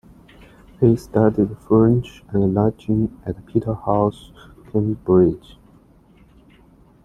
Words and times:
He 0.79 0.95
studied 0.95 1.55
French 1.59 2.23
and 2.29 2.55
Latin 2.55 3.21
at 3.23 3.45
Peterhouse, 3.45 4.31
Cambridge. 4.71 5.59